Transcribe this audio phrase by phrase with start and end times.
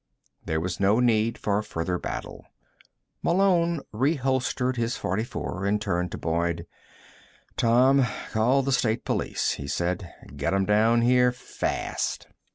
[0.43, 2.47] There was no need for further battle.
[3.21, 6.65] Malone reholstered his .44 and turned to Boyd.
[7.55, 10.11] "Tom, call the State Police," he said.
[10.35, 12.27] "Get 'em down here fast."